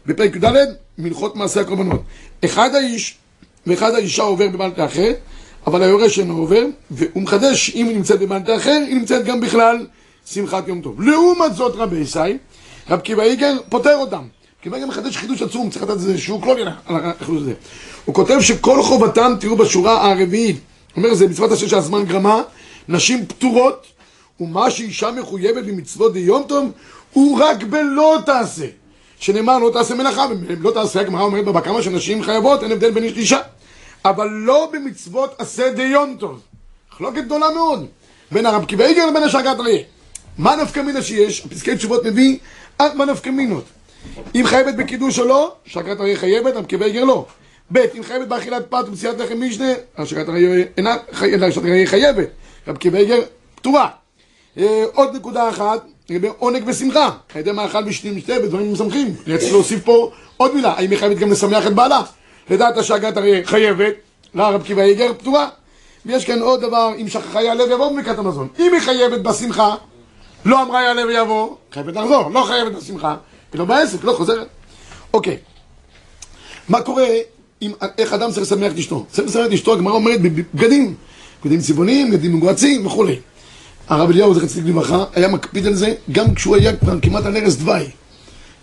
[0.06, 0.56] בפרק י"ד,
[0.98, 2.02] מלכות מעשה הקורבנות.
[2.46, 3.18] אחד האיש
[3.68, 5.12] ואחד האישה עובר בבלטה אחר,
[5.68, 9.88] אבל היורש אינו עובר, והוא מחדש, אם היא נמצאת במאנטה אחר, היא נמצאת גם בכלל
[10.26, 11.02] שמחת יום טוב.
[11.02, 12.20] לעומת זאת רבי ישי,
[12.90, 14.24] רב קיבא איגר פותר אותם.
[14.62, 17.54] קיבא איגר מחדש חידוש עצום, צריך לתת איזה שהוא כלולי על החידוש הזה.
[18.06, 22.42] הוא כותב שכל חובתם, תראו בשורה הרביעית, הוא אומר, זה מצוות השם של הזמן גרמה,
[22.88, 23.88] נשים פטורות,
[24.40, 26.72] ומה שאישה מחויבת במצוות דיום טוב,
[27.14, 28.66] הוא רק בלא תעשה.
[29.20, 30.26] שנאמר לא תעשה מלאכה,
[30.60, 33.40] לא תעשה, הגמרא אומרת בבא כמה שנשים חייבות, אין הבדל בין איש לאישה.
[34.06, 36.40] אבל לא במצוות עשה דיום טוב.
[36.94, 37.86] מחלוקת גדולה מאוד.
[38.32, 39.82] בין הרב עקיבא איגר לבין השאגת אריה.
[40.38, 41.46] מה נפקא מינה שיש?
[41.46, 42.38] הפסקי תשובות מביא
[42.82, 43.64] ארבע נפקא מינות.
[44.36, 47.26] אם חייבת בקידוש או לא, שאגת אריה חייבת, רב עקיבא איגר לא.
[47.74, 50.96] ב' אם חייבת באכילת פת ובציעת לחם משנה, השאגת אריה אינה
[51.86, 52.28] חייבת.
[52.68, 53.20] רב עקיבא איגר
[53.56, 53.88] פטורה.
[54.58, 57.10] אה, עוד נקודה אחת, לגבי עונג ושמחה.
[57.34, 59.16] על ידי מאכל בשתים משתה בדברים משמחים.
[59.26, 62.02] אני רציתי להוסיף פה עוד מילה, האם היא חייבת גם לשמח את בעלה?
[62.50, 63.94] לדעת השגת הרי חייבת,
[64.34, 65.50] לרב קיבא איגר פטורה.
[66.06, 68.48] ויש כאן עוד דבר, אם שכחה יעלה ויבוא בברכת המזון.
[68.60, 69.76] אם היא חייבת בשמחה,
[70.46, 73.16] לא אמרה יעלה ויבוא, חייבת לחזור, לא חייבת בשמחה,
[73.54, 74.48] היא לא בעסק, לא חוזרת.
[75.14, 75.38] אוקיי,
[76.70, 77.08] מה קורה,
[77.62, 79.06] אם, איך אדם צריך לשמח את אשתו?
[79.12, 80.96] צריך לשמח את אשתו, הגמרא אומרת בבגדים,
[81.44, 83.20] בגדים צבעוניים, בגדים מגועצים וכולי.
[83.88, 87.38] הרב אליהו, זכר צדיק לברכה, היה מקפיד על זה גם כשהוא היה כבר כמעט על
[87.38, 87.90] ערש דווי.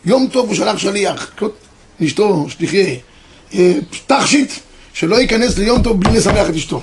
[0.05, 1.35] יום טוב הוא שלח שליח,
[2.05, 2.94] אשתו, שתחיה.
[4.07, 4.53] תכשיט,
[4.92, 6.81] שלא ייכנס ליום טוב בלי לשמח את אשתו.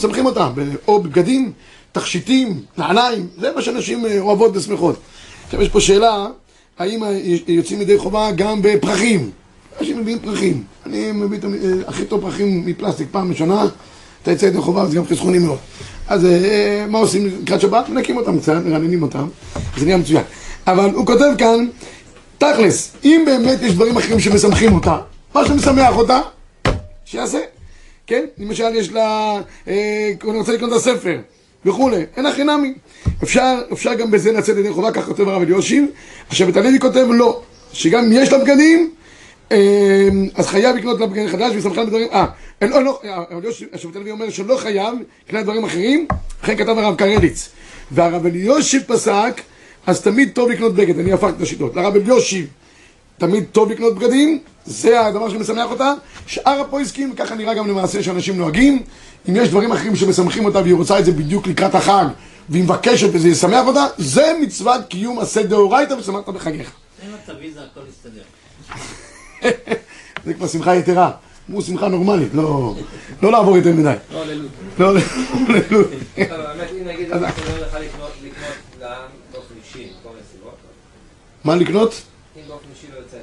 [0.00, 0.48] שמחים אותה,
[0.88, 1.52] או בגדים,
[1.92, 4.96] תכשיטים, נעליים, זה מה שאנשים אה, אוהבות ושמחות.
[5.52, 6.26] עכשיו יש פה שאלה,
[6.78, 7.02] האם
[7.48, 9.30] יוצאים ידי חובה גם בפרחים?
[9.80, 10.64] אנשים מביאים פרחים.
[10.86, 11.50] אני מביא את אה,
[11.86, 13.64] הכי טוב פרחים מפלסטיק פעם ראשונה,
[14.22, 15.58] אתה יוצא ידי חובה, זה גם חסכוני מאוד.
[16.08, 17.88] אז אה, מה עושים לקראת שבת?
[17.88, 19.28] מנקים אותם קצת, מרעננים אותם,
[19.78, 20.22] זה נהיה מצוין.
[20.66, 21.66] אבל הוא כותב כאן,
[22.38, 24.98] תכלס, אם באמת יש דברים אחרים שמשמחים אותה,
[25.34, 26.20] מה שמשמח אותה,
[27.04, 27.40] שיעשה.
[28.06, 28.24] כן?
[28.38, 31.18] למשל יש לה, אה, אני רוצה לקנות את הספר
[31.66, 32.74] וכולי, אין הכי נמי.
[33.22, 35.84] אפשר, אפשר גם בזה לצאת ידי חובה, כך כותב הרב אליושיב.
[36.30, 38.90] השבט הלוי כותב לא, שגם אם יש לה בגדים,
[39.52, 42.26] אה, אז חייב לקנות לה בגדים חדש וסמכן בדברים, אה,
[42.62, 43.00] לא, לא,
[43.72, 44.94] השבט הלוי אומר שלא חייב
[45.28, 46.06] לקנות דברים אחרים,
[46.42, 47.48] לכן כתב הרב קרליץ.
[47.90, 49.40] והרב אליושיב פסק
[49.86, 51.76] אז תמיד טוב לקנות בגד, אני הפכתי את השיטות.
[51.76, 52.46] לרב אליושיב,
[53.18, 55.94] תמיד טוב לקנות בגדים, זה הדבר שמשמח אותה.
[56.26, 58.82] שאר הפויסקים, ככה נראה גם למעשה שאנשים נוהגים.
[59.28, 62.04] אם יש דברים אחרים שמשמחים אותה והיא רוצה את זה בדיוק לקראת החג,
[62.48, 66.70] והיא מבקשת וזה ישמח אותה, זה מצוות קיום עשה דאורייתא ושמחת בחגיך.
[67.06, 68.22] אם אתה ויזה הכל יסתדר.
[70.24, 71.10] זה כבר שמחה יתרה.
[71.46, 72.74] כמו שמחה נורמלית, לא,
[73.22, 73.92] לא לעבור יותר מדי.
[74.12, 74.50] לא, ללוד.
[74.78, 74.94] לא,
[75.48, 75.86] ללוד.
[76.16, 78.10] באמת, אם נגיד אני לא לך לקנות
[78.80, 79.02] לעם
[79.32, 80.54] באופן אישי, כל מיני סיבות,
[81.44, 82.02] מה לקנות?
[82.36, 83.16] אם באופן אישי לא יוצא.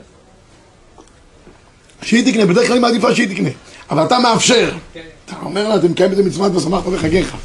[2.01, 3.49] שהיא תקנה, בדרך כלל היא מעדיפה שהיא תקנה.
[3.91, 4.71] אבל אתה מאפשר.
[4.93, 5.01] כן.
[5.25, 7.35] אתה אומר לה, אתם מקיים את המצוות ושמחת בחגיך.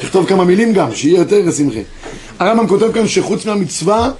[0.00, 1.80] תכתוב כמה מילים גם, שיהיה יותר שמחה.
[2.38, 4.10] הרמב"ם כותב כאן שחוץ מהמצווה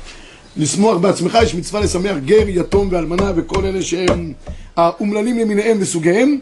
[0.56, 4.32] לשמוח בעצמך, יש מצווה לשמח גר, יתום ואלמנה וכל אלה שהם
[4.76, 6.38] האומללים למיניהם וסוגיהם.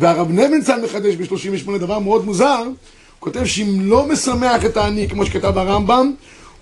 [0.00, 2.62] והרב נבנצל מחדש ב-38 דבר מאוד מוזר,
[3.20, 6.12] כותב שאם לא משמח את העני, כמו שכתב הרמב"ם,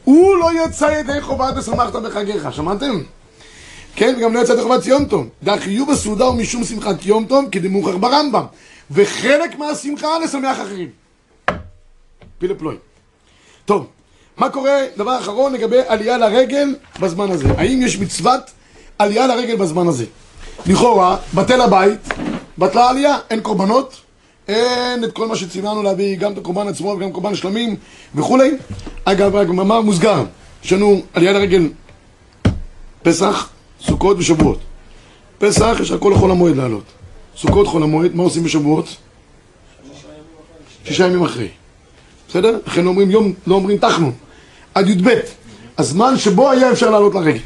[0.05, 3.01] הוא לא יצא ידי חובת ושמחת בחגיך, שמעתם?
[3.97, 5.27] כן, וגם לא יצא ידי חובת יום טוב.
[5.43, 8.45] דחיוב הסעודה הוא משום שמחת יום טוב, כדמוכח ברמב"ם.
[8.91, 11.02] וחלק מהשמחה לשמח אחרים.
[12.43, 12.77] פילה פלוי.
[13.65, 13.87] טוב,
[14.37, 17.49] מה קורה, דבר אחרון, לגבי עלייה לרגל בזמן הזה?
[17.57, 18.43] האם יש מצוות
[18.99, 20.05] עלייה לרגל בזמן הזה?
[20.67, 22.09] לכאורה, בטל הבית,
[22.59, 24.01] בטלה עלייה, אין קורבנות,
[24.49, 27.77] אין את כל מה שציוונו להביא, גם את הקורבן עצמו וגם קורבן שלמים
[28.15, 28.51] וכולי.
[29.05, 30.25] אגב, מאמר מוסגר,
[30.65, 31.69] יש לנו עלייה לרגל
[33.03, 33.49] פסח,
[33.81, 34.59] סוכות ושבועות.
[35.39, 36.85] פסח יש על כל חול המועד לעלות.
[37.37, 38.97] סוכות חול המועד, מה עושים בשבועות?
[40.85, 41.49] שישה ימים אחרי.
[42.33, 42.59] בסדר?
[42.67, 44.13] לכן לא אומרים יום, לא אומרים תחנון.
[44.75, 45.09] עד י"ב.
[45.79, 47.39] הזמן שבו היה אפשר לעלות לרגל.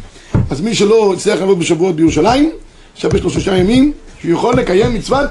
[0.51, 2.51] אז מי שלא הצליח לעלות בשבועות בירושלים,
[2.95, 5.31] עכשיו יש לו שלושה ימים, שהוא יכול לקיים מצוות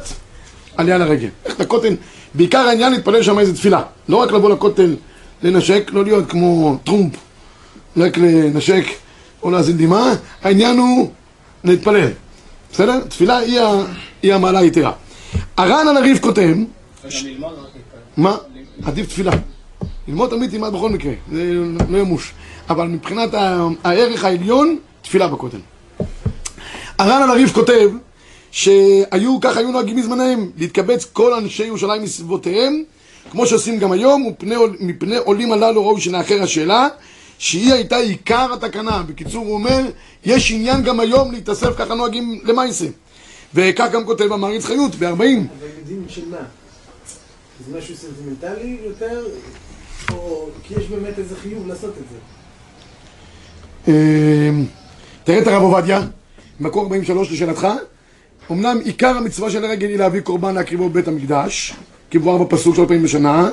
[0.77, 1.27] עלייה לרגל.
[1.45, 1.95] ללכת לכותל,
[2.33, 3.81] בעיקר העניין להתפלל שם איזה תפילה.
[4.09, 4.95] לא רק לבוא לכותל
[5.43, 7.13] לנשק, לא להיות כמו טרומפ,
[7.97, 8.85] רק לנשק
[9.43, 10.13] או להזין דמעה,
[10.43, 11.09] העניין הוא
[11.63, 12.09] להתפלל.
[12.71, 12.99] בסדר?
[13.09, 13.83] תפילה היא, ה...
[14.23, 14.91] היא המעלה היתרה.
[15.57, 16.55] הר"ן על הריף כותב,
[18.17, 18.37] מה?
[18.85, 19.31] עדיף תפילה.
[20.07, 21.53] ללמוד תמיד תלמד בכל מקרה, זה
[21.89, 22.33] לא ימוש.
[22.69, 23.29] אבל מבחינת
[23.83, 25.57] הערך העליון, תפילה בכותל.
[26.97, 27.89] הר"ן על הריף כותב
[28.51, 32.83] שהיו, ככה היו נוהגים מזמניהם, להתקבץ כל אנשי ירושלים מסביבותיהם,
[33.31, 36.87] כמו שעושים גם היום, עול- מפני עולים הללו ראוי שנאחר השאלה,
[37.37, 39.03] שהיא הייתה עיקר התקנה.
[39.07, 39.81] בקיצור, הוא אומר,
[40.25, 42.85] יש עניין גם היום להתאסף, ככה נוהגים למעשה.
[43.53, 45.05] וכך גם כותב המעריץ חיות, ב-40.
[45.07, 45.21] אבל
[45.79, 46.37] יודעים של מה?
[47.59, 49.25] זה משהו סנטימנטלי יותר,
[50.11, 52.17] או כי יש באמת איזה חיוב לעשות את זה?
[53.87, 54.65] אמ,
[55.23, 56.01] תראה את הרב עובדיה,
[56.59, 57.67] מקור 43 לשאלתך.
[58.51, 61.73] אמנם עיקר המצווה של הרגל היא להביא קורבן להקריבו בבית המקדש,
[62.11, 63.49] כמבואר בפסוק שלוש פעמים בשנה,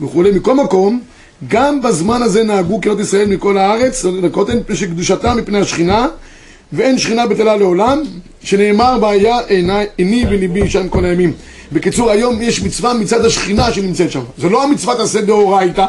[0.00, 0.30] וכולי.
[0.30, 1.02] מכל מקום,
[1.48, 6.06] גם בזמן הזה נהגו קהילות ישראל מכל הארץ לכותל, מפני שקדושתם מפני השכינה,
[6.72, 8.02] ואין שכינה בטלה לעולם,
[8.42, 9.38] שנאמר והיה
[9.96, 11.32] עיני- וליבי שם כל הימים.
[11.72, 14.22] בקיצור, היום יש מצווה מצד השכינה שנמצאת שם.
[14.38, 15.86] זה לא המצוות עשה דאורייתא,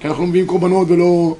[0.00, 1.36] כי אנחנו מביאים קורבנות ולא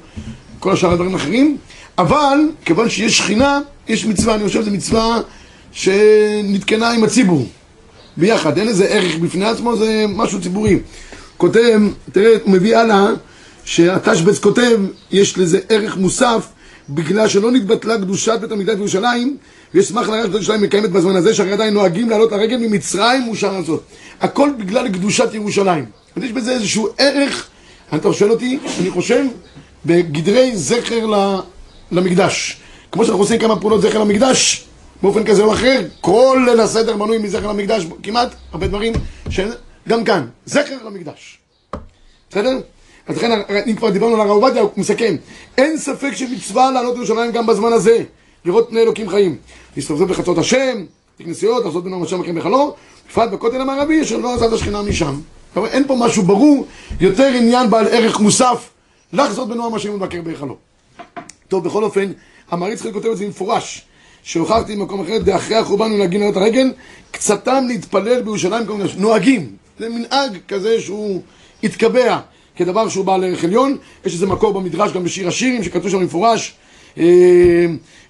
[0.59, 1.57] כל השאר הדברים האחרים,
[1.97, 5.19] אבל כיוון שיש שכינה, יש מצווה, אני חושב שזו מצווה
[5.71, 7.45] שנתקנה עם הציבור,
[8.17, 10.79] ביחד, אין לזה ערך בפני עצמו, זה משהו ציבורי.
[11.37, 11.79] כותב,
[12.11, 13.07] תראה, הוא מביא הלאה,
[13.65, 14.79] שהתשבץ כותב,
[15.11, 16.47] יש לזה ערך מוסף,
[16.89, 19.37] בגלל שלא נתבטלה קדושת בית המקדש בירושלים,
[19.73, 23.83] וישמח לרשת בית ירושלים מקיימת בזמן הזה, שהרי עדיין נוהגים לעלות לרגל ממצרים ושאר הזאת.
[24.21, 25.85] הכל בגלל קדושת ירושלים.
[26.15, 27.49] אז יש בזה איזשהו ערך,
[27.95, 29.25] אתה שואל אותי, אני חושב,
[29.85, 31.05] בגדרי זכר
[31.91, 32.57] למקדש.
[32.91, 34.65] כמו שאנחנו עושים כמה פעולות זכר למקדש,
[35.01, 38.93] באופן כזה או אחר, כל ליל הסדר בנוי מזכר למקדש, כמעט, הרבה דברים,
[39.29, 41.39] שגם כאן, זכר למקדש.
[42.29, 42.59] בסדר?
[43.07, 43.31] אז לכן,
[43.67, 45.15] אם כבר דיברנו על הרב עובדיה, הוא מסכם.
[45.57, 48.03] אין ספק שמצווה לעלות לירושלים גם בזמן הזה,
[48.45, 49.37] לראות פני אלוקים חיים.
[49.75, 50.85] להסתובב בחצות השם,
[51.19, 52.71] בכנסיות, לעשות בנו השם מכם בחלום,
[53.09, 55.19] בפרט בכותל המערבי, אשר לא עזב השכינה משם.
[55.53, 56.65] כלומר, אין פה משהו ברור,
[56.99, 58.69] יותר עניין בעל ערך מוסף,
[59.13, 60.57] לחזות בנועם השם ולבקר בהיכלו.
[61.47, 62.11] טוב, בכל אופן,
[62.51, 63.81] המעריץ חלק כותב את זה במפורש,
[64.23, 66.73] שהוכחתי במקום אחר, דאחרי החורבן ונהגים לעלות הרגל,
[67.11, 69.55] קצתם להתפלל בירושלים מיני, נוהגים.
[69.79, 71.21] זה מנהג כזה שהוא
[71.63, 72.19] התקבע
[72.55, 73.77] כדבר שהוא בעל ערך עליון.
[74.05, 76.53] יש איזה מקור במדרש גם בשיר השירים, שכתוב שם במפורש,
[76.97, 77.65] אה,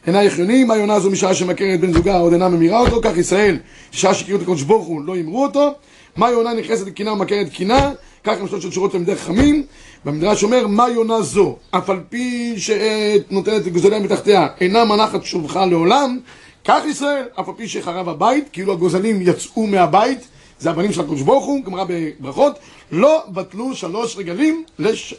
[0.07, 3.57] יחיוני, מה יונה זו משעה שמכרת בן זוגה עוד אינה ממירה אותו, כך ישראל,
[3.91, 5.73] שעה שקראו את הקדוש ברוך הוא לא ימרו אותו,
[6.15, 7.91] מה יונה נכנסת לקנאה ומכרת קנאה,
[8.23, 9.63] כך גם שלוש שורות תלמידי חכמים,
[10.05, 16.19] במדרש אומר, מה יונה זו, אף על פי שנותנת גוזליה מתחתיה, אינה מנחת שובך לעולם,
[16.65, 20.19] כך ישראל, אף על פי שחרב הבית, כאילו הגוזלים יצאו מהבית,
[20.59, 22.59] זה הבנים של הקדוש ברוך הוא, גמרא בברכות,
[22.91, 25.13] לא בטלו שלוש רגלים לש...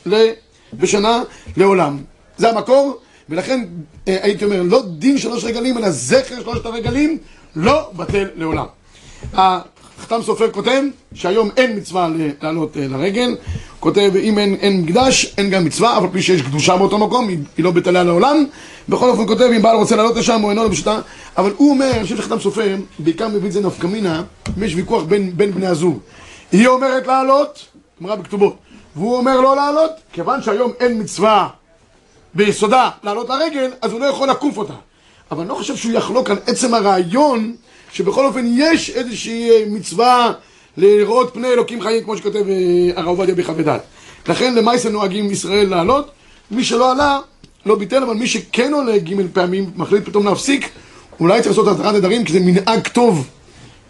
[0.78, 1.22] בשנה
[1.56, 1.98] לעולם.
[2.36, 2.98] זה המקור,
[3.28, 3.64] ולכן
[4.08, 7.18] אה, הייתי אומר, לא דין שלוש רגלים, אלא זכר שלושת הרגלים,
[7.56, 8.66] לא בטל לעולם.
[9.32, 10.82] החתם סופר כותב
[11.14, 12.08] שהיום אין מצווה
[12.42, 13.36] לעלות אה, לרגל,
[13.80, 17.28] כותב אם אין, אין מקדש, אין גם מצווה, אף על פי שיש קדושה באותו מקום,
[17.28, 18.44] היא, היא לא בטלה לעולם.
[18.88, 21.00] בכל אופן כותב אם בעל רוצה לעלות לשם או אינו בפשוטה,
[21.36, 24.22] אבל הוא אומר, אני חושב שחתם סופר, בעיקר מביא את זה נפקא מינה,
[24.58, 25.98] אם יש ויכוח בין, בין בני הזוג.
[26.52, 27.66] היא אומרת לעלות,
[28.00, 28.56] גמרא בכתובות,
[28.96, 31.48] והוא אומר לא לעלות, כיוון שהיום אין מצווה
[32.34, 34.74] ביסודה לעלות לרגל, אז הוא לא יכול לעקוף אותה.
[35.30, 37.54] אבל אני לא חושב שהוא יחלוק על עצם הרעיון
[37.92, 40.32] שבכל אופן יש איזושהי אה, מצווה
[40.76, 43.66] לראות פני אלוקים חיים, כמו שכותב אה, הרב עובדיה בחוות
[44.28, 46.10] לכן למעשה נוהגים ישראל לעלות,
[46.50, 47.20] מי שלא עלה,
[47.66, 50.68] לא ביטל, אבל מי שכן עולה ג' פעמים, מחליט פתאום להפסיק,
[51.20, 53.28] אולי צריך לעשות התרת נדרים, כי זה מנהג טוב.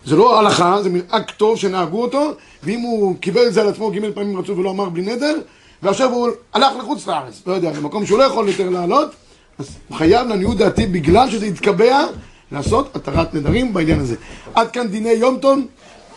[0.04, 3.90] זה לא הלכה, זה מנהג טוב שנהגו אותו, ואם הוא קיבל את זה על עצמו
[3.90, 5.34] ג' פעמים רצוף ולא אמר בלי נדר,
[5.82, 9.10] ועכשיו הוא הלך לחוץ לארץ, לא יודע, במקום שהוא לא יכול יותר לעלות,
[9.58, 12.06] אז הוא חייב לעניות דעתי, בגלל שזה התקבע,
[12.52, 14.16] לעשות התרת נדרים בעניין הזה.
[14.54, 15.58] עד כאן דיני יום טוב,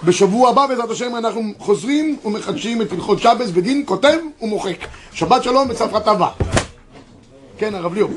[0.03, 4.77] בשבוע הבא בעזרת השם אנחנו חוזרים ומחדשים את הלכות שבס בדין, כותב ומוחק.
[5.13, 6.29] שבת שלום וצפרת הבא.
[7.57, 8.11] כן, הרב ליאור.